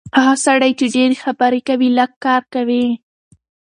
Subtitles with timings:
[0.17, 2.85] هغه سړی چې ډېرې خبرې کوي، لږ کار کوي.